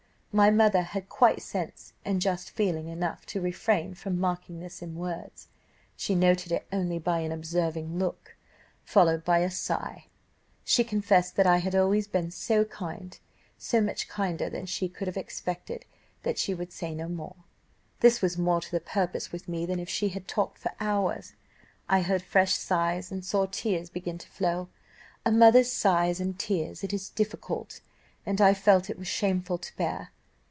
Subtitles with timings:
[0.33, 4.95] My mother had quite sense and just feeling enough to refrain from marking this in
[4.95, 5.49] words.
[5.97, 8.37] She noted it only by an observing look,
[8.81, 10.05] followed by a sigh.
[10.63, 13.19] She confessed that I had always been so kind,
[13.57, 15.83] so much kinder than she could have expected,
[16.23, 17.35] that she would say no more.
[17.99, 21.33] This was more to the purpose with me than if she had talked for hours.
[21.89, 24.69] I heard fresh sighs, and saw tears begin to flow
[25.25, 27.81] a mother's sighs and tears it is difficult,
[28.25, 30.11] and I felt it was shameful, to bear.